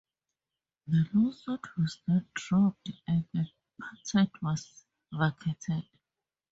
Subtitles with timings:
[0.87, 3.45] The lawsuit was then dropped and the
[3.79, 5.85] patent was vacated.